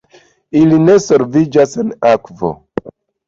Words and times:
Ili 0.59 0.79
ne 0.85 0.95
solviĝas 1.07 1.77
en 1.83 1.93
akvo. 2.15 2.53